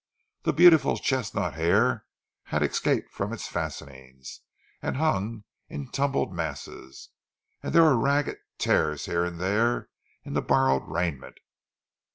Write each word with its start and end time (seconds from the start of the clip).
The 0.41 0.51
beautiful 0.51 0.97
chestnut 0.97 1.53
hair 1.53 2.07
had 2.45 2.63
escaped 2.63 3.11
from 3.13 3.31
its 3.31 3.47
fastenings, 3.47 4.39
and 4.81 4.97
hung 4.97 5.43
in 5.69 5.91
tumbled 5.91 6.33
masses, 6.33 7.09
and 7.61 7.71
there 7.71 7.83
were 7.83 7.95
ragged 7.95 8.37
tears 8.57 9.05
here 9.05 9.23
and 9.23 9.39
there 9.39 9.89
in 10.23 10.33
the 10.33 10.41
borrowed 10.41 10.87
raiment. 10.87 11.37